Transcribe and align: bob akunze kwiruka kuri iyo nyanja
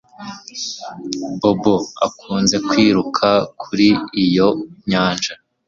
bob 1.39 1.63
akunze 2.07 2.55
kwiruka 2.67 3.27
kuri 3.61 3.87
iyo 4.23 4.47
nyanja 4.89 5.33